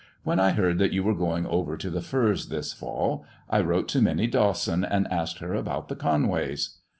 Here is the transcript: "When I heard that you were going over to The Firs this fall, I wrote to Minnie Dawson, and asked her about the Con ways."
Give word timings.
"When 0.23 0.39
I 0.39 0.53
heard 0.53 0.79
that 0.79 0.93
you 0.93 1.03
were 1.03 1.13
going 1.13 1.45
over 1.45 1.77
to 1.77 1.89
The 1.91 2.01
Firs 2.01 2.47
this 2.49 2.73
fall, 2.73 3.23
I 3.47 3.61
wrote 3.61 3.87
to 3.89 4.01
Minnie 4.01 4.25
Dawson, 4.25 4.83
and 4.83 5.07
asked 5.11 5.37
her 5.37 5.53
about 5.53 5.89
the 5.89 5.95
Con 5.95 6.27
ways." 6.27 6.79